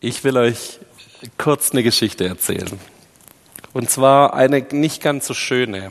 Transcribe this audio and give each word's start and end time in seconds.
Ich 0.00 0.22
will 0.22 0.36
euch 0.36 0.78
kurz 1.38 1.72
eine 1.72 1.82
Geschichte 1.82 2.24
erzählen. 2.24 2.78
Und 3.72 3.90
zwar 3.90 4.32
eine 4.32 4.64
nicht 4.70 5.02
ganz 5.02 5.26
so 5.26 5.34
schöne. 5.34 5.90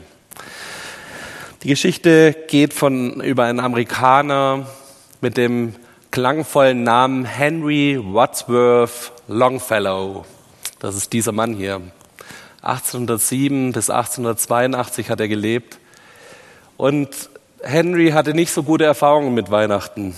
Die 1.63 1.67
Geschichte 1.67 2.33
geht 2.47 2.73
von 2.73 3.19
über 3.19 3.43
einen 3.43 3.59
Amerikaner 3.59 4.65
mit 5.19 5.35
dem 5.35 5.75
klangvollen 6.11 6.83
Namen 6.83 7.25
Henry 7.25 7.99
Wadsworth 8.01 9.11
Longfellow. 9.27 10.23
Das 10.79 10.95
ist 10.95 11.11
dieser 11.11 11.33
Mann 11.33 11.53
hier. 11.53 11.81
1807 12.61 13.73
bis 13.73 13.89
1882 13.89 15.09
hat 15.09 15.19
er 15.19 15.27
gelebt. 15.27 15.79
Und 16.77 17.09
Henry 17.61 18.11
hatte 18.11 18.33
nicht 18.33 18.53
so 18.53 18.63
gute 18.63 18.85
Erfahrungen 18.85 19.33
mit 19.33 19.51
Weihnachten. 19.51 20.15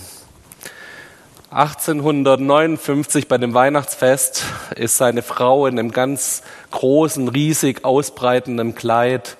1859 1.52 3.26
bei 3.26 3.36
dem 3.36 3.54
Weihnachtsfest 3.54 4.44
ist 4.76 4.96
seine 4.96 5.22
Frau 5.22 5.66
in 5.66 5.80
einem 5.80 5.90
ganz 5.90 6.44
großen, 6.70 7.26
riesig 7.26 7.84
ausbreitenden 7.84 8.76
Kleid 8.76 9.36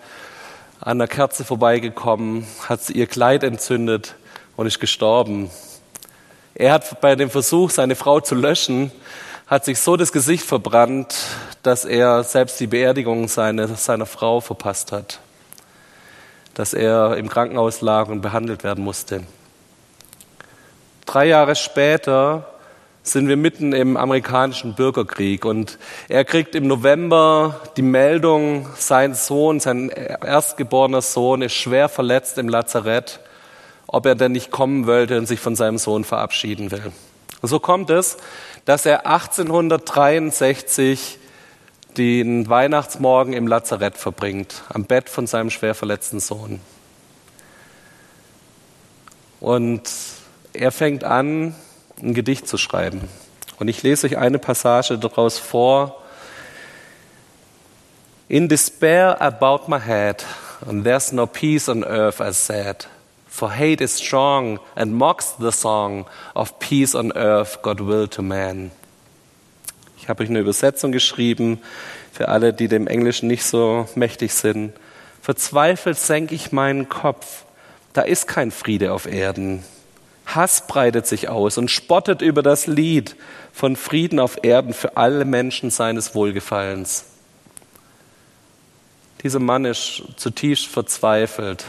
an 0.80 0.98
der 0.98 1.06
Kerze 1.06 1.44
vorbeigekommen, 1.44 2.48
hat 2.68 2.90
ihr 2.90 3.06
Kleid 3.06 3.44
entzündet 3.44 4.16
und 4.56 4.66
ist 4.66 4.80
gestorben. 4.80 5.52
Er 6.56 6.72
hat 6.72 7.00
bei 7.00 7.14
dem 7.14 7.30
Versuch, 7.30 7.70
seine 7.70 7.94
Frau 7.94 8.18
zu 8.18 8.34
löschen, 8.34 8.90
hat 9.46 9.64
sich 9.64 9.78
so 9.78 9.96
das 9.96 10.10
Gesicht 10.10 10.44
verbrannt, 10.44 11.14
dass 11.62 11.84
er 11.84 12.24
selbst 12.24 12.58
die 12.58 12.66
Beerdigung 12.66 13.28
seiner, 13.28 13.68
seiner 13.68 14.06
Frau 14.06 14.40
verpasst 14.40 14.90
hat, 14.90 15.20
dass 16.54 16.74
er 16.74 17.16
im 17.18 17.28
Krankenhaus 17.28 17.82
lag 17.82 18.08
und 18.08 18.20
behandelt 18.20 18.64
werden 18.64 18.82
musste. 18.82 19.22
Drei 21.10 21.26
Jahre 21.26 21.56
später 21.56 22.46
sind 23.02 23.26
wir 23.26 23.36
mitten 23.36 23.72
im 23.72 23.96
amerikanischen 23.96 24.76
Bürgerkrieg 24.76 25.44
und 25.44 25.76
er 26.08 26.24
kriegt 26.24 26.54
im 26.54 26.68
November 26.68 27.62
die 27.76 27.82
Meldung, 27.82 28.68
sein 28.76 29.14
Sohn, 29.14 29.58
sein 29.58 29.88
erstgeborener 29.88 31.02
Sohn 31.02 31.42
ist 31.42 31.54
schwer 31.54 31.88
verletzt 31.88 32.38
im 32.38 32.48
Lazarett, 32.48 33.18
ob 33.88 34.06
er 34.06 34.14
denn 34.14 34.30
nicht 34.30 34.52
kommen 34.52 34.86
wollte 34.86 35.18
und 35.18 35.26
sich 35.26 35.40
von 35.40 35.56
seinem 35.56 35.78
Sohn 35.78 36.04
verabschieden 36.04 36.70
will. 36.70 36.92
Und 37.42 37.48
so 37.48 37.58
kommt 37.58 37.90
es, 37.90 38.16
dass 38.64 38.86
er 38.86 39.04
1863 39.04 41.18
den 41.98 42.48
Weihnachtsmorgen 42.48 43.32
im 43.32 43.48
Lazarett 43.48 43.96
verbringt, 43.96 44.62
am 44.68 44.84
Bett 44.84 45.08
von 45.08 45.26
seinem 45.26 45.50
schwer 45.50 45.74
verletzten 45.74 46.20
Sohn. 46.20 46.60
Und 49.40 49.90
er 50.52 50.72
fängt 50.72 51.04
an, 51.04 51.54
ein 52.02 52.14
Gedicht 52.14 52.48
zu 52.48 52.58
schreiben. 52.58 53.08
Und 53.58 53.68
ich 53.68 53.82
lese 53.82 54.06
euch 54.06 54.18
eine 54.18 54.38
Passage 54.38 54.98
daraus 54.98 55.38
vor. 55.38 56.02
In 58.28 58.48
despair 58.48 59.20
about 59.20 59.68
my 59.68 59.78
head, 59.78 60.24
and 60.66 60.84
there's 60.84 61.12
no 61.12 61.26
peace 61.26 61.68
on 61.68 61.84
earth, 61.84 62.20
I 62.20 62.32
said. 62.32 62.86
For 63.28 63.50
hate 63.52 63.82
is 63.82 63.96
strong 63.96 64.58
and 64.74 64.94
mocks 64.94 65.34
the 65.38 65.52
song 65.52 66.06
of 66.34 66.58
peace 66.58 66.94
on 66.94 67.12
earth, 67.12 67.62
God 67.62 67.80
will 67.80 68.08
to 68.08 68.22
man. 68.22 68.70
Ich 69.98 70.08
habe 70.08 70.22
euch 70.22 70.30
eine 70.30 70.40
Übersetzung 70.40 70.92
geschrieben 70.92 71.60
für 72.12 72.28
alle, 72.28 72.52
die 72.52 72.68
dem 72.68 72.86
Englischen 72.86 73.28
nicht 73.28 73.44
so 73.44 73.88
mächtig 73.94 74.32
sind. 74.32 74.72
Verzweifelt 75.22 75.98
senke 75.98 76.34
ich 76.34 76.52
meinen 76.52 76.88
Kopf. 76.88 77.44
Da 77.92 78.02
ist 78.02 78.26
kein 78.26 78.50
Friede 78.50 78.92
auf 78.92 79.06
Erden. 79.06 79.62
Hass 80.34 80.66
breitet 80.66 81.06
sich 81.06 81.28
aus 81.28 81.58
und 81.58 81.70
spottet 81.70 82.22
über 82.22 82.42
das 82.42 82.66
Lied 82.66 83.16
von 83.52 83.76
Frieden 83.76 84.20
auf 84.20 84.38
Erden 84.42 84.72
für 84.72 84.96
alle 84.96 85.24
Menschen 85.24 85.70
seines 85.70 86.14
Wohlgefallens. 86.14 87.04
Dieser 89.22 89.38
Mann 89.38 89.64
ist 89.64 90.02
zutiefst 90.16 90.66
verzweifelt 90.66 91.66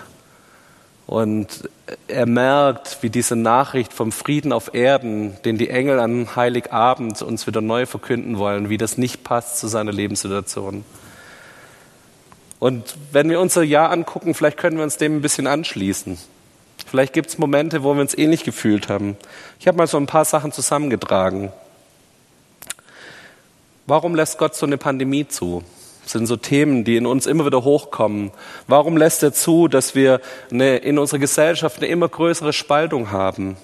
und 1.05 1.69
er 2.07 2.25
merkt, 2.25 2.99
wie 3.01 3.09
diese 3.09 3.35
Nachricht 3.35 3.91
vom 3.91 4.13
Frieden 4.13 4.53
auf 4.53 4.73
Erden, 4.73 5.35
den 5.43 5.57
die 5.57 5.69
Engel 5.69 5.99
an 5.99 6.35
Heiligabend 6.35 7.21
uns 7.21 7.47
wieder 7.47 7.59
neu 7.59 7.85
verkünden 7.85 8.37
wollen, 8.37 8.69
wie 8.69 8.77
das 8.77 8.97
nicht 8.97 9.23
passt 9.23 9.59
zu 9.59 9.67
seiner 9.67 9.91
Lebenssituation. 9.91 10.85
Und 12.59 12.95
wenn 13.11 13.29
wir 13.29 13.41
unser 13.41 13.63
Jahr 13.63 13.89
angucken, 13.89 14.33
vielleicht 14.33 14.57
können 14.57 14.77
wir 14.77 14.83
uns 14.83 14.97
dem 14.97 15.17
ein 15.17 15.21
bisschen 15.21 15.47
anschließen. 15.47 16.17
Vielleicht 16.91 17.13
gibt 17.13 17.29
es 17.29 17.37
Momente, 17.37 17.83
wo 17.83 17.93
wir 17.93 18.01
uns 18.01 18.17
ähnlich 18.17 18.43
gefühlt 18.43 18.89
haben. 18.89 19.15
Ich 19.61 19.67
habe 19.69 19.77
mal 19.77 19.87
so 19.87 19.95
ein 19.95 20.07
paar 20.07 20.25
Sachen 20.25 20.51
zusammengetragen. 20.51 21.53
Warum 23.87 24.13
lässt 24.13 24.37
Gott 24.37 24.55
so 24.55 24.65
eine 24.65 24.77
Pandemie 24.77 25.25
zu? 25.25 25.63
Das 26.03 26.11
sind 26.11 26.27
so 26.27 26.35
Themen, 26.35 26.83
die 26.83 26.97
in 26.97 27.05
uns 27.05 27.27
immer 27.27 27.45
wieder 27.45 27.63
hochkommen. 27.63 28.31
Warum 28.67 28.97
lässt 28.97 29.23
er 29.23 29.31
zu, 29.31 29.69
dass 29.69 29.95
wir 29.95 30.19
eine, 30.51 30.79
in 30.79 30.99
unserer 30.99 31.19
Gesellschaft 31.19 31.77
eine 31.77 31.87
immer 31.87 32.09
größere 32.09 32.51
Spaltung 32.51 33.09
haben? 33.09 33.55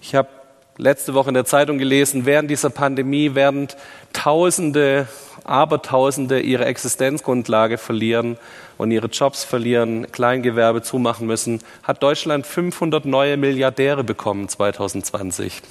Ich 0.00 0.14
habe 0.14 0.28
letzte 0.76 1.14
Woche 1.14 1.28
in 1.28 1.34
der 1.34 1.44
Zeitung 1.44 1.78
gelesen, 1.78 2.26
während 2.26 2.50
dieser 2.50 2.70
Pandemie, 2.70 3.34
während 3.34 3.76
Tausende, 4.12 5.08
Abertausende 5.44 6.40
ihre 6.40 6.66
Existenzgrundlage 6.66 7.78
verlieren 7.78 8.36
und 8.78 8.90
ihre 8.90 9.08
Jobs 9.08 9.44
verlieren, 9.44 10.10
Kleingewerbe 10.12 10.82
zumachen 10.82 11.26
müssen, 11.26 11.60
hat 11.82 12.02
Deutschland 12.02 12.46
500 12.46 13.04
neue 13.04 13.36
Milliardäre 13.36 14.04
bekommen 14.04 14.48
2020. 14.48 15.62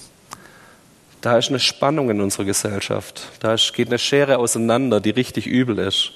Da 1.22 1.38
ist 1.38 1.50
eine 1.50 1.60
Spannung 1.60 2.10
in 2.10 2.20
unserer 2.20 2.46
Gesellschaft. 2.46 3.30
Da 3.40 3.56
geht 3.56 3.90
eine 3.90 4.00
Schere 4.00 4.40
auseinander, 4.40 5.00
die 5.00 5.12
richtig 5.12 5.46
übel 5.46 5.78
ist. 5.78 6.14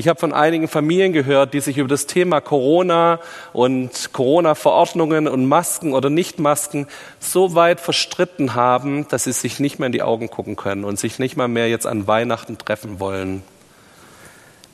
Ich 0.00 0.06
habe 0.06 0.20
von 0.20 0.32
einigen 0.32 0.68
Familien 0.68 1.12
gehört, 1.12 1.54
die 1.54 1.60
sich 1.60 1.76
über 1.76 1.88
das 1.88 2.06
Thema 2.06 2.40
Corona 2.40 3.18
und 3.52 4.12
Corona-Verordnungen 4.12 5.26
und 5.26 5.46
Masken 5.46 5.92
oder 5.92 6.08
Nicht-Masken 6.08 6.86
so 7.18 7.56
weit 7.56 7.80
verstritten 7.80 8.54
haben, 8.54 9.08
dass 9.08 9.24
sie 9.24 9.32
sich 9.32 9.58
nicht 9.58 9.80
mehr 9.80 9.86
in 9.86 9.92
die 9.92 10.02
Augen 10.02 10.30
gucken 10.30 10.54
können 10.54 10.84
und 10.84 11.00
sich 11.00 11.18
nicht 11.18 11.36
mal 11.36 11.48
mehr 11.48 11.68
jetzt 11.68 11.84
an 11.84 12.06
Weihnachten 12.06 12.58
treffen 12.58 13.00
wollen. 13.00 13.42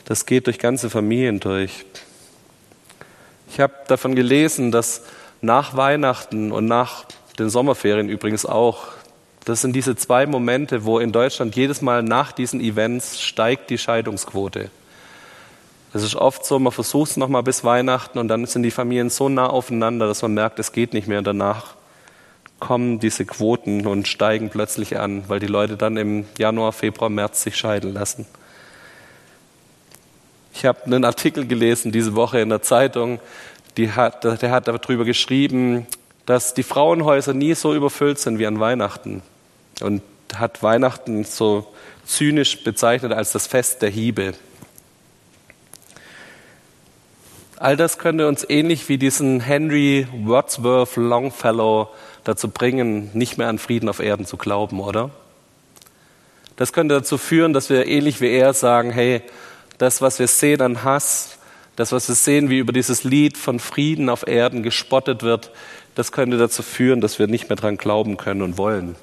Das 0.05 0.27
geht 0.27 0.47
durch 0.47 0.59
ganze 0.59 0.91
Familien 0.91 1.41
durch. 1.41 1.87
Ich 3.49 3.61
habe 3.61 3.73
davon 3.89 4.15
gelesen, 4.15 4.73
dass 4.73 5.05
nach 5.41 5.75
Weihnachten 5.75 6.53
und 6.53 6.67
nach 6.67 7.07
den 7.39 7.49
Sommerferien 7.49 8.11
übrigens 8.11 8.45
auch, 8.45 8.89
das 9.47 9.63
sind 9.63 9.75
diese 9.75 9.97
zwei 9.97 10.27
Momente, 10.27 10.85
wo 10.85 10.99
in 10.99 11.13
Deutschland 11.13 11.57
jedes 11.57 11.81
Mal 11.81 12.03
nach 12.03 12.31
diesen 12.31 12.61
Events 12.61 13.23
steigt 13.23 13.71
die 13.71 13.79
Scheidungsquote. 13.79 14.69
Es 15.95 16.03
ist 16.03 16.17
oft 16.17 16.45
so, 16.45 16.59
man 16.59 16.73
versucht 16.73 17.13
es 17.13 17.17
nochmal 17.17 17.45
bis 17.45 17.63
Weihnachten 17.63 18.19
und 18.19 18.27
dann 18.27 18.45
sind 18.47 18.65
die 18.65 18.73
Familien 18.73 19.11
so 19.11 19.29
nah 19.29 19.47
aufeinander, 19.47 20.09
dass 20.09 20.23
man 20.23 20.35
merkt, 20.35 20.59
es 20.59 20.73
geht 20.73 20.93
nicht 20.93 21.07
mehr. 21.07 21.19
Und 21.19 21.27
danach 21.27 21.77
kommen 22.59 22.99
diese 22.99 23.25
Quoten 23.25 23.87
und 23.87 24.09
steigen 24.09 24.51
plötzlich 24.51 24.99
an, 24.99 25.29
weil 25.29 25.39
die 25.39 25.47
Leute 25.47 25.77
dann 25.77 25.97
im 25.97 26.27
Januar, 26.37 26.73
Februar, 26.73 27.11
März 27.11 27.45
sich 27.45 27.57
scheiden 27.57 27.95
lassen. 27.95 28.27
Ich 30.53 30.65
habe 30.65 30.85
einen 30.85 31.05
Artikel 31.05 31.47
gelesen 31.47 31.93
diese 31.93 32.17
Woche 32.17 32.41
in 32.41 32.49
der 32.49 32.63
Zeitung, 32.63 33.21
hat, 33.95 34.25
der 34.25 34.51
hat 34.51 34.67
darüber 34.67 35.05
geschrieben, 35.05 35.87
dass 36.27 36.55
die 36.55 36.63
Frauenhäuser 36.65 37.35
nie 37.35 37.55
so 37.55 37.73
überfüllt 37.73 38.19
sind 38.19 38.41
wie 38.41 38.47
an 38.47 38.59
Weihnachten. 38.59 39.23
Und 39.81 40.03
hat 40.35 40.61
Weihnachten 40.61 41.23
so 41.25 41.67
zynisch 42.05 42.65
bezeichnet 42.65 43.13
als 43.13 43.31
das 43.31 43.47
Fest 43.47 43.83
der 43.83 43.91
Hiebe. 43.91 44.35
All 47.57 47.77
das 47.77 47.99
könnte 47.99 48.27
uns 48.27 48.45
ähnlich 48.49 48.89
wie 48.89 48.99
diesen 48.99 49.41
Henry 49.41 50.09
Wadsworth 50.13 50.97
Longfellow 50.97 51.89
dazu 52.25 52.49
bringen, 52.49 53.11
nicht 53.15 53.39
mehr 53.39 53.49
an 53.49 53.59
Frieden 53.59 53.89
auf 53.89 54.01
Erden 54.01 54.27
zu 54.27 54.37
glauben, 54.37 54.81
oder? 54.81 55.11
Das 56.57 56.73
könnte 56.73 56.95
dazu 56.95 57.19
führen, 57.19 57.53
dass 57.53 57.71
wir 57.71 57.87
ähnlich 57.87 58.21
wie 58.21 58.31
er 58.31 58.55
sagen, 58.55 58.91
hey, 58.91 59.23
das, 59.79 60.01
was 60.01 60.19
wir 60.19 60.29
sehen 60.29 60.63
an 60.63 60.85
Hass, 60.85 61.39
das, 61.77 61.93
was 61.93 62.09
wir 62.09 62.15
sehen, 62.15 62.51
wie 62.51 62.59
über 62.59 62.73
dieses 62.73 63.05
Lied 63.05 63.37
von 63.37 63.59
Frieden 63.59 64.09
auf 64.09 64.27
Erden 64.27 64.63
gespottet 64.63 65.23
wird, 65.23 65.51
das 65.95 66.13
könnte 66.13 66.39
dazu 66.39 66.63
führen, 66.63 67.01
dass 67.01 67.19
wir 67.19 67.27
nicht 67.27 67.49
mehr 67.49 67.57
dran 67.57 67.77
glauben 67.77 68.17
können 68.17 68.43
und 68.43 68.59
wollen. 68.59 68.97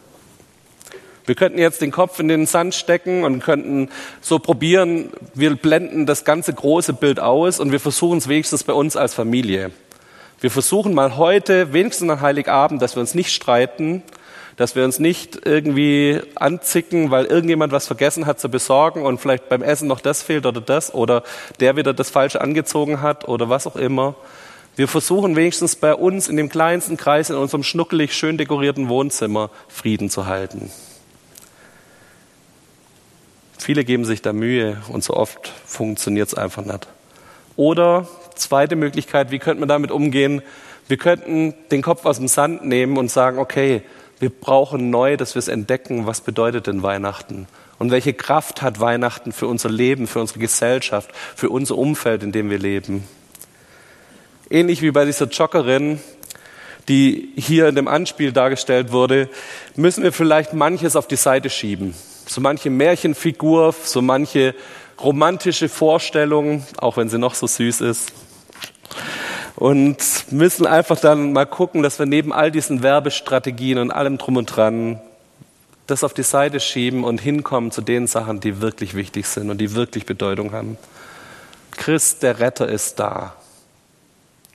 Wir 1.32 1.36
könnten 1.36 1.60
jetzt 1.60 1.82
den 1.82 1.92
Kopf 1.92 2.20
in 2.20 2.28
den 2.28 2.46
Sand 2.46 2.76
stecken 2.76 3.24
und 3.24 3.40
könnten 3.40 3.88
so 4.20 4.38
probieren, 4.38 5.12
wir 5.34 5.56
blenden 5.56 6.06
das 6.06 6.26
ganze 6.26 6.54
große 6.54 6.92
Bild 6.92 7.22
aus 7.22 7.62
und 7.62 7.72
wir 7.72 7.80
versuchen 7.80 8.18
es 8.18 8.28
wenigstens 8.28 8.66
bei 8.66 8.74
uns 8.74 8.98
als 8.98 9.14
Familie. 9.14 9.72
Wir 10.42 10.52
versuchen 10.52 10.94
mal 10.94 11.16
heute, 11.16 11.72
wenigstens 11.72 12.10
an 12.10 12.20
Heiligabend, 12.20 12.82
dass 12.82 12.98
wir 12.98 13.00
uns 13.00 13.16
nicht 13.16 13.32
streiten, 13.32 14.04
dass 14.58 14.76
wir 14.76 14.84
uns 14.84 15.00
nicht 15.00 15.46
irgendwie 15.46 16.20
anzicken, 16.36 17.12
weil 17.12 17.28
irgendjemand 17.28 17.72
was 17.72 17.88
vergessen 17.88 18.26
hat 18.26 18.42
zu 18.42 18.50
besorgen 18.50 19.06
und 19.06 19.22
vielleicht 19.22 19.48
beim 19.48 19.64
Essen 19.64 19.88
noch 19.88 20.02
das 20.02 20.24
fehlt 20.24 20.46
oder 20.46 20.60
das 20.60 20.94
oder 20.94 21.24
der 21.62 21.78
wieder 21.78 21.94
das 21.94 22.10
Falsche 22.10 22.42
angezogen 22.42 23.02
hat 23.02 23.26
oder 23.30 23.48
was 23.48 23.68
auch 23.68 23.78
immer, 23.78 24.16
Wir 24.76 24.90
versuchen 24.90 25.38
wenigstens 25.38 25.78
bei 25.78 25.96
uns 25.96 26.28
in 26.28 26.36
dem 26.36 26.50
kleinsten 26.50 26.98
Kreis 26.98 27.30
in 27.30 27.38
unserem 27.38 27.64
schnuckelig 27.64 28.14
schön 28.14 28.38
dekorierten 28.38 28.90
Wohnzimmer 28.90 29.50
Frieden 29.70 30.10
zu 30.10 30.26
halten. 30.26 30.72
Viele 33.62 33.86
geben 33.86 34.06
sich 34.06 34.24
da 34.24 34.34
Mühe 34.34 34.82
und 34.88 35.04
so 35.04 35.14
oft 35.14 35.54
funktioniert 35.68 36.28
es 36.30 36.34
einfach 36.34 36.66
nicht. 36.66 36.88
Oder 37.58 38.08
zweite 38.34 38.76
Möglichkeit, 38.76 39.30
wie 39.30 39.38
könnte 39.38 39.60
man 39.60 39.70
damit 39.70 39.92
umgehen? 39.92 40.42
Wir 40.88 40.98
könnten 40.98 41.54
den 41.70 41.84
Kopf 41.84 42.06
aus 42.06 42.18
dem 42.18 42.28
Sand 42.28 42.66
nehmen 42.66 42.98
und 42.98 43.12
sagen, 43.12 43.38
okay, 43.38 43.84
wir 44.20 44.32
brauchen 44.32 44.90
neu, 44.90 45.16
dass 45.16 45.36
wir 45.36 45.40
es 45.40 45.48
entdecken, 45.48 46.08
was 46.08 46.22
bedeutet 46.22 46.66
denn 46.66 46.82
Weihnachten? 46.82 47.48
Und 47.78 47.92
welche 47.92 48.14
Kraft 48.14 48.64
hat 48.64 48.80
Weihnachten 48.80 49.32
für 49.32 49.46
unser 49.46 49.70
Leben, 49.70 50.08
für 50.08 50.22
unsere 50.22 50.40
Gesellschaft, 50.40 51.12
für 51.36 51.52
unser 51.52 51.78
Umfeld, 51.78 52.24
in 52.24 52.32
dem 52.32 52.50
wir 52.50 52.58
leben? 52.58 53.08
Ähnlich 54.50 54.82
wie 54.82 54.90
bei 54.90 55.06
dieser 55.06 55.28
Joggerin, 55.28 56.00
die 56.88 57.32
hier 57.36 57.68
in 57.68 57.76
dem 57.76 57.88
Anspiel 57.88 58.32
dargestellt 58.32 58.92
wurde, 58.92 59.30
müssen 59.76 60.02
wir 60.04 60.12
vielleicht 60.12 60.54
manches 60.54 60.96
auf 60.96 61.08
die 61.08 61.16
Seite 61.16 61.52
schieben. 61.52 61.94
So 62.32 62.40
manche 62.40 62.70
Märchenfigur, 62.70 63.76
so 63.84 64.02
manche 64.02 64.56
romantische 65.04 65.68
Vorstellung, 65.68 66.66
auch 66.78 66.96
wenn 66.96 67.10
sie 67.10 67.18
noch 67.18 67.36
so 67.36 67.46
süß 67.46 67.82
ist. 67.82 68.14
Und 69.58 69.98
müssen 70.32 70.66
einfach 70.66 70.98
dann 70.98 71.34
mal 71.34 71.46
gucken, 71.46 71.84
dass 71.84 72.00
wir 72.00 72.06
neben 72.06 72.32
all 72.32 72.50
diesen 72.50 72.84
Werbestrategien 72.84 73.80
und 73.80 73.92
allem 73.92 74.18
drum 74.18 74.38
und 74.38 74.46
dran 74.46 75.02
das 75.88 76.06
auf 76.06 76.14
die 76.14 76.24
Seite 76.24 76.62
schieben 76.62 77.04
und 77.04 77.20
hinkommen 77.20 77.70
zu 77.70 77.82
den 77.82 78.08
Sachen, 78.08 78.40
die 78.40 78.62
wirklich 78.62 78.94
wichtig 78.94 79.28
sind 79.28 79.50
und 79.50 79.58
die 79.58 79.76
wirklich 79.76 80.06
Bedeutung 80.06 80.54
haben. 80.54 80.78
Christ, 81.72 82.24
der 82.24 82.40
Retter, 82.40 82.70
ist 82.70 82.98
da. 82.98 83.36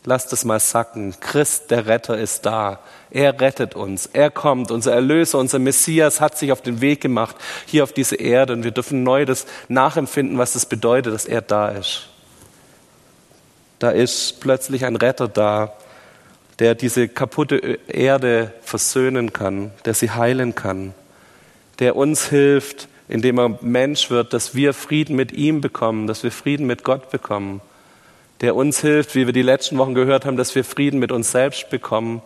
Lasst 0.08 0.32
es 0.32 0.44
mal 0.44 0.60
sacken. 0.60 1.18
Christ, 1.18 1.72
der 1.72 1.86
Retter, 1.86 2.16
ist 2.16 2.46
da. 2.46 2.78
Er 3.10 3.40
rettet 3.40 3.74
uns. 3.74 4.06
Er 4.06 4.30
kommt. 4.30 4.70
Unser 4.70 4.92
Erlöser, 4.92 5.38
unser 5.38 5.58
Messias 5.58 6.20
hat 6.20 6.38
sich 6.38 6.52
auf 6.52 6.62
den 6.62 6.80
Weg 6.80 7.00
gemacht 7.00 7.34
hier 7.66 7.82
auf 7.82 7.92
diese 7.92 8.14
Erde 8.14 8.52
und 8.52 8.62
wir 8.62 8.70
dürfen 8.70 9.02
neu 9.02 9.24
das 9.24 9.46
nachempfinden, 9.66 10.38
was 10.38 10.52
das 10.52 10.64
bedeutet, 10.64 11.12
dass 11.12 11.26
er 11.26 11.42
da 11.42 11.70
ist. 11.70 12.08
Da 13.80 13.90
ist 13.90 14.40
plötzlich 14.40 14.84
ein 14.84 14.94
Retter 14.94 15.26
da, 15.26 15.72
der 16.60 16.76
diese 16.76 17.08
kaputte 17.08 17.56
Erde 17.88 18.52
versöhnen 18.62 19.32
kann, 19.32 19.72
der 19.86 19.94
sie 19.94 20.12
heilen 20.12 20.54
kann, 20.54 20.94
der 21.80 21.96
uns 21.96 22.28
hilft, 22.28 22.86
indem 23.08 23.40
er 23.40 23.58
Mensch 23.60 24.08
wird, 24.08 24.32
dass 24.32 24.54
wir 24.54 24.72
Frieden 24.72 25.16
mit 25.16 25.32
ihm 25.32 25.60
bekommen, 25.60 26.06
dass 26.06 26.22
wir 26.22 26.30
Frieden 26.30 26.68
mit 26.68 26.84
Gott 26.84 27.10
bekommen 27.10 27.60
der 28.40 28.54
uns 28.54 28.80
hilft, 28.80 29.14
wie 29.14 29.26
wir 29.26 29.32
die 29.32 29.42
letzten 29.42 29.78
Wochen 29.78 29.94
gehört 29.94 30.26
haben, 30.26 30.36
dass 30.36 30.54
wir 30.54 30.64
Frieden 30.64 30.98
mit 30.98 31.12
uns 31.12 31.32
selbst 31.32 31.70
bekommen, 31.70 32.22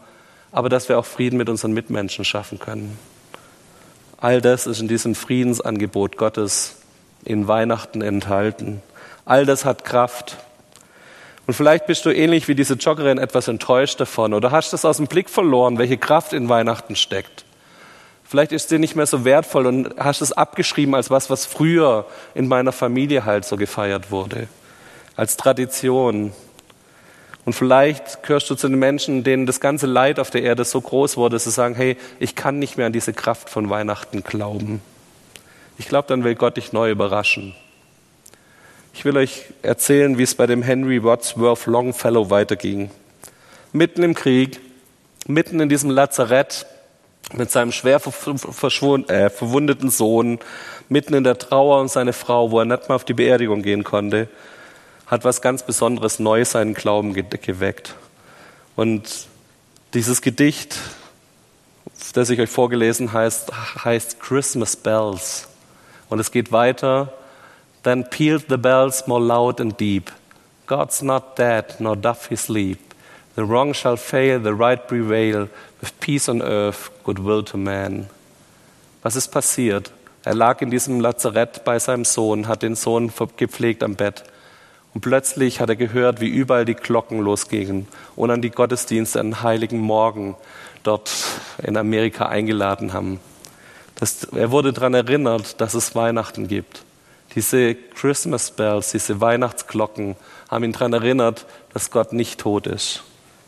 aber 0.53 0.69
dass 0.69 0.89
wir 0.89 0.99
auch 0.99 1.05
Frieden 1.05 1.37
mit 1.37 1.49
unseren 1.49 1.73
Mitmenschen 1.73 2.25
schaffen 2.25 2.59
können. 2.59 2.99
All 4.19 4.41
das 4.41 4.67
ist 4.67 4.81
in 4.81 4.89
diesem 4.89 5.15
Friedensangebot 5.15 6.17
Gottes 6.17 6.77
in 7.25 7.49
Weihnachten 7.49 8.03
enthalten. 8.03 8.83
All 9.25 9.47
das 9.47 9.65
hat 9.65 9.85
Kraft. 9.85 10.39
Und 11.47 11.55
vielleicht 11.55 11.87
bist 11.87 12.05
du 12.05 12.11
ähnlich 12.11 12.49
wie 12.49 12.55
diese 12.55 12.75
Joggerin 12.75 13.19
etwas 13.19 13.49
enttäuscht 13.49 14.01
davon 14.01 14.35
oder 14.35 14.51
hast 14.51 14.73
es 14.73 14.85
aus 14.85 14.99
dem 14.99 15.07
Blick 15.07 15.31
verloren, 15.31 15.79
welche 15.79 15.97
Kraft 15.97 16.33
in 16.33 16.49
Weihnachten 16.49 16.97
steckt. 16.97 17.45
Vielleicht 18.25 18.53
ist 18.53 18.71
dir 18.71 18.79
nicht 18.79 18.95
mehr 18.95 19.07
so 19.07 19.25
wertvoll 19.25 19.67
und 19.67 19.95
hast 19.99 20.21
es 20.21 20.33
abgeschrieben 20.33 20.95
als 20.95 21.11
was, 21.11 21.31
was 21.31 21.47
früher 21.47 22.07
in 22.35 22.47
meiner 22.47 22.73
Familie 22.73 23.25
halt 23.25 23.45
so 23.45 23.57
gefeiert 23.57 24.11
wurde 24.11 24.49
als 25.21 25.37
Tradition. 25.37 26.33
Und 27.45 27.53
vielleicht 27.53 28.23
gehörst 28.23 28.49
du 28.49 28.55
zu 28.55 28.69
den 28.69 28.79
Menschen, 28.79 29.23
denen 29.23 29.45
das 29.45 29.61
ganze 29.61 29.87
Leid 29.87 30.19
auf 30.19 30.31
der 30.31 30.43
Erde 30.43 30.65
so 30.65 30.81
groß 30.81 31.19
wurde, 31.19 31.37
dass 31.37 31.45
sie 31.45 31.51
sagen, 31.51 31.75
hey, 31.75 31.99
ich 32.21 32.35
kann 32.35 32.59
nicht 32.59 32.79
mehr 32.79 32.87
an 32.87 32.95
diese 32.95 33.13
Kraft 33.13 33.51
von 33.51 33.69
Weihnachten 33.69 34.25
glauben. 34.25 34.81
Ich 35.77 35.89
glaube, 35.89 36.09
dann 36.09 36.25
will 36.25 36.37
Gott 36.37 36.57
dich 36.57 36.73
neu 36.73 36.91
überraschen. 36.91 37.55
Ich 38.95 39.05
will 39.05 39.15
euch 39.19 39.45
erzählen, 39.61 40.17
wie 40.17 40.23
es 40.23 40.35
bei 40.35 40.47
dem 40.47 40.63
Henry 40.63 41.05
Wadsworth 41.05 41.67
Longfellow 41.67 42.31
weiterging. 42.31 42.91
Mitten 43.73 44.03
im 44.03 44.15
Krieg, 44.15 44.59
mitten 45.27 45.61
in 45.61 45.69
diesem 45.69 45.91
Lazarett, 45.91 46.65
mit 47.35 47.51
seinem 47.51 47.73
schwer 47.73 47.97
äh, 47.97 48.01
verwundeten 49.29 49.91
Sohn, 49.91 50.39
mitten 50.89 51.13
in 51.13 51.25
der 51.25 51.37
Trauer 51.37 51.83
und 51.83 51.91
seine 51.91 52.15
Frau, 52.15 52.51
wo 52.51 52.61
er 52.61 52.65
nicht 52.65 52.89
mal 52.89 52.95
auf 52.95 53.05
die 53.05 53.13
Beerdigung 53.13 53.61
gehen 53.61 53.85
konnte, 53.85 54.27
hat 55.11 55.25
was 55.25 55.43
ganz 55.43 55.65
Besonderes 55.65 56.21
neu 56.21 56.45
seinen 56.45 56.73
Glauben 56.73 57.15
geweckt. 57.15 57.97
Und 58.77 59.27
dieses 59.93 60.23
Gedicht, 60.23 60.79
das 62.15 62.31
ich 62.31 62.41
euch 62.41 62.49
vorgelesen 62.49 63.13
heißt, 63.13 63.51
heißt 63.85 64.21
Christmas 64.21 64.77
Bells. 64.77 65.49
Und 66.09 66.21
es 66.21 66.31
geht 66.31 66.53
weiter. 66.53 67.13
Then 67.83 68.09
pealed 68.09 68.45
the 68.49 68.57
bells 68.57 69.09
more 69.09 69.21
loud 69.21 69.61
and 69.61 69.79
deep. 69.81 70.13
God's 70.67 71.03
not 71.03 71.37
dead, 71.37 71.81
nor 71.81 71.97
doth 71.97 72.29
he 72.29 72.37
sleep. 72.37 72.79
The 73.35 73.43
wrong 73.43 73.75
shall 73.75 73.97
fail, 73.97 74.41
the 74.41 74.55
right 74.55 74.87
prevail, 74.87 75.49
with 75.81 75.99
peace 75.99 76.29
on 76.29 76.41
earth, 76.41 76.91
goodwill 77.03 77.43
to 77.45 77.57
man. 77.57 78.09
Was 79.03 79.17
ist 79.17 79.29
passiert? 79.29 79.91
Er 80.25 80.35
lag 80.35 80.61
in 80.61 80.71
diesem 80.71 81.01
Lazarett 81.01 81.65
bei 81.65 81.79
seinem 81.79 82.05
Sohn, 82.05 82.47
hat 82.47 82.63
den 82.63 82.77
Sohn 82.77 83.11
gepflegt 83.37 83.83
am 83.83 83.97
Bett. 83.97 84.23
Und 84.93 85.03
plötzlich 85.03 85.61
hat 85.61 85.69
er 85.69 85.77
gehört, 85.77 86.21
wie 86.21 86.29
überall 86.29 86.65
die 86.65 86.75
Glocken 86.75 87.21
losgingen 87.21 87.87
und 88.17 88.31
an 88.31 88.43
die 88.43 88.51
Gottesdienste 88.51 89.21
an 89.21 89.43
Heiligen 89.43 89.79
Morgen 89.79 90.37
dort 90.83 91.11
in 91.63 91.77
Amerika 91.77 92.27
eingeladen 92.27 92.93
haben. 92.93 93.21
Das, 93.95 94.25
er 94.25 94.51
wurde 94.51 94.73
daran 94.73 94.95
erinnert, 94.95 95.61
dass 95.61 95.75
es 95.75 95.95
Weihnachten 95.95 96.49
gibt. 96.49 96.83
Diese 97.35 97.75
Christmas 97.75 98.51
Bells, 98.51 98.91
diese 98.91 99.21
Weihnachtsglocken 99.21 100.17
haben 100.49 100.65
ihn 100.65 100.73
daran 100.73 100.93
erinnert, 100.93 101.47
dass 101.73 101.91
Gott 101.91 102.13
nicht 102.13 102.41
tot 102.41 102.67
ist. 102.67 103.05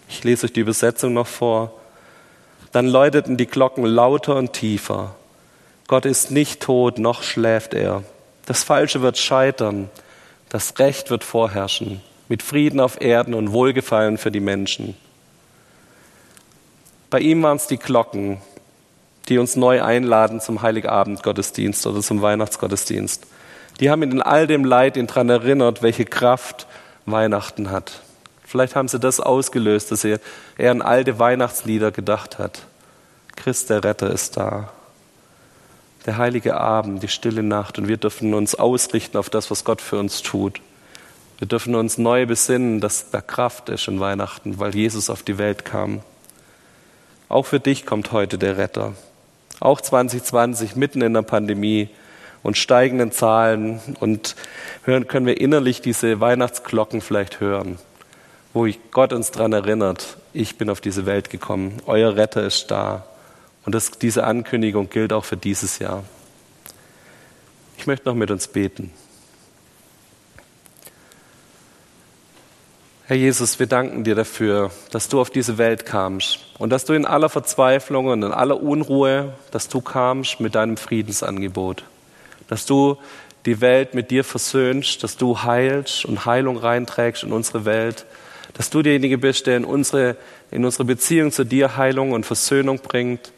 Ich 0.08 0.22
lese 0.22 0.46
euch 0.46 0.52
die 0.52 0.60
Übersetzung 0.60 1.14
noch 1.14 1.26
vor. 1.26 1.72
Dann 2.70 2.86
läuteten 2.86 3.36
die 3.36 3.46
Glocken 3.46 3.84
lauter 3.84 4.36
und 4.36 4.52
tiefer. 4.52 5.16
Gott 5.88 6.04
ist 6.04 6.30
nicht 6.30 6.60
tot, 6.60 6.98
noch 6.98 7.22
schläft 7.22 7.74
er. 7.74 8.04
Das 8.46 8.62
Falsche 8.62 9.02
wird 9.02 9.18
scheitern. 9.18 9.90
Das 10.52 10.78
Recht 10.78 11.08
wird 11.08 11.24
vorherrschen, 11.24 12.02
mit 12.28 12.42
Frieden 12.42 12.78
auf 12.78 13.00
Erden 13.00 13.32
und 13.32 13.52
Wohlgefallen 13.52 14.18
für 14.18 14.30
die 14.30 14.38
Menschen. 14.38 14.94
Bei 17.08 17.20
ihm 17.20 17.42
waren 17.42 17.56
es 17.56 17.68
die 17.68 17.78
Glocken, 17.78 18.36
die 19.30 19.38
uns 19.38 19.56
neu 19.56 19.82
einladen 19.82 20.42
zum 20.42 20.60
Heiligabend-Gottesdienst 20.60 21.86
oder 21.86 22.02
zum 22.02 22.20
Weihnachtsgottesdienst. 22.20 23.26
Die 23.80 23.88
haben 23.88 24.02
ihn 24.02 24.10
in 24.10 24.20
all 24.20 24.46
dem 24.46 24.66
Leid 24.66 24.98
daran 24.98 25.30
erinnert, 25.30 25.82
welche 25.82 26.04
Kraft 26.04 26.66
Weihnachten 27.06 27.70
hat. 27.70 28.02
Vielleicht 28.44 28.76
haben 28.76 28.88
sie 28.88 29.00
das 29.00 29.20
ausgelöst, 29.20 29.90
dass 29.90 30.04
er, 30.04 30.20
er 30.58 30.72
an 30.72 30.82
alte 30.82 31.18
Weihnachtslieder 31.18 31.92
gedacht 31.92 32.38
hat. 32.38 32.66
Christ 33.36 33.70
der 33.70 33.84
Retter 33.84 34.10
ist 34.10 34.36
da 34.36 34.70
der 36.06 36.16
heilige 36.16 36.56
Abend, 36.56 37.02
die 37.02 37.08
stille 37.08 37.42
Nacht 37.42 37.78
und 37.78 37.88
wir 37.88 37.96
dürfen 37.96 38.34
uns 38.34 38.54
ausrichten 38.54 39.16
auf 39.16 39.30
das, 39.30 39.50
was 39.50 39.64
Gott 39.64 39.80
für 39.80 39.98
uns 39.98 40.22
tut. 40.22 40.60
Wir 41.38 41.48
dürfen 41.48 41.74
uns 41.74 41.98
neu 41.98 42.26
besinnen, 42.26 42.80
dass 42.80 43.10
da 43.10 43.20
Kraft 43.20 43.68
ist 43.68 43.88
in 43.88 44.00
Weihnachten, 44.00 44.58
weil 44.58 44.74
Jesus 44.74 45.10
auf 45.10 45.22
die 45.22 45.38
Welt 45.38 45.64
kam. 45.64 46.00
Auch 47.28 47.46
für 47.46 47.60
dich 47.60 47.86
kommt 47.86 48.12
heute 48.12 48.38
der 48.38 48.58
Retter. 48.58 48.92
Auch 49.58 49.80
2020, 49.80 50.76
mitten 50.76 51.02
in 51.02 51.14
der 51.14 51.22
Pandemie 51.22 51.88
und 52.42 52.58
steigenden 52.58 53.12
Zahlen 53.12 53.80
und 54.00 54.36
hören, 54.84 55.06
können 55.06 55.26
wir 55.26 55.40
innerlich 55.40 55.80
diese 55.80 56.20
Weihnachtsglocken 56.20 57.00
vielleicht 57.00 57.40
hören, 57.40 57.78
wo 58.52 58.68
Gott 58.90 59.12
uns 59.12 59.30
daran 59.30 59.52
erinnert, 59.52 60.18
ich 60.32 60.58
bin 60.58 60.68
auf 60.68 60.80
diese 60.80 61.06
Welt 61.06 61.30
gekommen, 61.30 61.80
euer 61.86 62.16
Retter 62.16 62.44
ist 62.44 62.70
da. 62.70 63.04
Und 63.64 63.74
das, 63.74 63.92
diese 63.92 64.24
Ankündigung 64.24 64.90
gilt 64.90 65.12
auch 65.12 65.24
für 65.24 65.36
dieses 65.36 65.78
Jahr. 65.78 66.04
Ich 67.76 67.86
möchte 67.86 68.08
noch 68.08 68.14
mit 68.14 68.30
uns 68.30 68.48
beten. 68.48 68.92
Herr 73.06 73.16
Jesus, 73.16 73.58
wir 73.58 73.66
danken 73.66 74.04
dir 74.04 74.14
dafür, 74.14 74.70
dass 74.90 75.08
du 75.08 75.20
auf 75.20 75.28
diese 75.28 75.58
Welt 75.58 75.84
kamst 75.84 76.38
und 76.58 76.70
dass 76.70 76.84
du 76.84 76.92
in 76.92 77.04
aller 77.04 77.28
Verzweiflung 77.28 78.06
und 78.06 78.22
in 78.22 78.32
aller 78.32 78.62
Unruhe, 78.62 79.34
dass 79.50 79.68
du 79.68 79.80
kamst 79.80 80.40
mit 80.40 80.54
deinem 80.54 80.76
Friedensangebot, 80.76 81.84
dass 82.48 82.64
du 82.64 82.96
die 83.44 83.60
Welt 83.60 83.94
mit 83.94 84.10
dir 84.10 84.24
versöhnst, 84.24 85.02
dass 85.02 85.16
du 85.16 85.42
heilst 85.42 86.04
und 86.04 86.24
Heilung 86.24 86.56
reinträgst 86.56 87.24
in 87.24 87.32
unsere 87.32 87.64
Welt, 87.64 88.06
dass 88.54 88.70
du 88.70 88.82
derjenige 88.82 89.18
bist, 89.18 89.46
der 89.46 89.56
in 89.56 89.64
unsere, 89.64 90.16
in 90.50 90.64
unsere 90.64 90.84
Beziehung 90.84 91.32
zu 91.32 91.44
dir 91.44 91.76
Heilung 91.76 92.12
und 92.12 92.24
Versöhnung 92.24 92.78
bringt, 92.78 93.32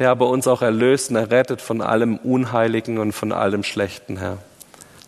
der 0.00 0.10
aber 0.10 0.28
uns 0.28 0.48
auch 0.48 0.62
erlöst 0.62 1.10
und 1.10 1.16
errettet 1.16 1.60
von 1.60 1.82
allem 1.82 2.16
Unheiligen 2.16 2.98
und 2.98 3.12
von 3.12 3.32
allem 3.32 3.62
Schlechten, 3.62 4.16
Herr. 4.16 4.38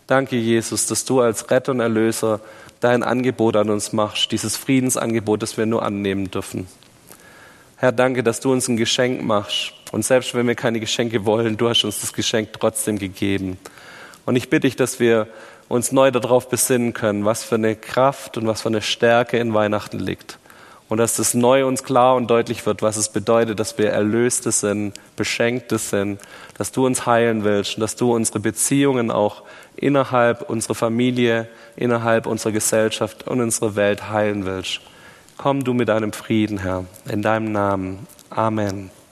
Danke, 0.07 0.37
Jesus, 0.37 0.87
dass 0.87 1.07
du 1.07 1.21
als 1.21 1.51
Retter 1.51 1.73
und 1.73 1.81
Erlöser 1.81 2.41
dein 2.81 3.03
Angebot 3.03 3.57
an 3.57 3.71
uns 3.71 3.95
machst, 3.95 4.31
dieses 4.33 4.57
Friedensangebot, 4.57 5.43
das 5.43 5.57
wir 5.57 5.65
nur 5.65 5.83
annehmen 5.83 6.31
dürfen. 6.31 6.67
Herr, 7.79 7.91
danke, 7.91 8.23
dass 8.23 8.41
du 8.41 8.53
uns 8.53 8.69
ein 8.69 8.77
Geschenk 8.77 9.23
machst. 9.23 9.73
Und 9.93 10.05
selbst 10.05 10.35
wenn 10.35 10.47
wir 10.47 10.55
keine 10.55 10.79
Geschenke 10.79 11.25
wollen, 11.25 11.57
du 11.57 11.71
hast 11.71 11.85
uns 11.85 12.03
das 12.03 12.13
Geschenk 12.13 12.53
trotzdem 12.53 12.99
gegeben. 12.99 13.57
Und 14.27 14.37
ich 14.37 14.51
bitte 14.51 14.67
dich, 14.67 14.77
dass 14.77 15.01
wir 15.01 15.27
uns 15.71 15.91
neu 15.91 16.11
darauf 16.11 16.51
besinnen 16.51 16.93
können, 16.93 17.25
was 17.25 17.45
für 17.45 17.55
eine 17.55 17.77
Kraft 17.77 18.37
und 18.37 18.47
was 18.47 18.61
für 18.61 18.69
eine 18.69 18.83
Stärke 18.83 19.39
in 19.39 19.55
Weihnachten 19.55 19.99
liegt. 19.99 20.39
Und 20.93 20.99
dass 20.99 21.19
es 21.19 21.33
neu 21.33 21.65
uns 21.65 21.85
klar 21.85 22.17
und 22.17 22.29
deutlich 22.31 22.67
wird, 22.67 22.83
was 22.83 22.99
es 22.99 23.09
bedeutet, 23.09 23.59
dass 23.59 23.79
wir 23.79 23.89
Erlöste 23.89 24.53
sind, 24.53 24.93
Beschenkte 25.17 25.79
sind, 25.79 26.21
dass 26.59 26.71
du 26.71 26.85
uns 26.85 27.07
heilen 27.07 27.45
willst 27.45 27.77
und 27.77 27.81
dass 27.81 27.97
du 27.97 28.15
unsere 28.15 28.41
Beziehungen 28.41 29.11
auch 29.11 29.43
innerhalb 29.75 30.51
unserer 30.51 30.75
Familie, 30.75 31.49
innerhalb 31.77 32.27
unserer 32.27 32.53
Gesellschaft 32.53 33.27
und 33.27 33.41
unserer 33.41 33.75
Welt 33.75 34.11
heilen 34.11 34.45
willst. 34.45 34.83
Komm 35.39 35.65
du 35.65 35.73
mit 35.73 35.89
deinem 35.89 36.13
Frieden, 36.13 36.59
Herr, 36.59 36.85
in 37.09 37.23
deinem 37.23 37.53
Namen. 37.53 38.07
Amen. 38.29 38.91